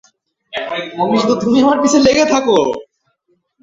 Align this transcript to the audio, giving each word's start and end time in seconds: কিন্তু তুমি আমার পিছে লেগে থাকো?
কিন্তু 1.11 1.33
তুমি 1.41 1.57
আমার 1.63 1.77
পিছে 1.83 1.99
লেগে 2.05 2.25
থাকো? 2.33 2.57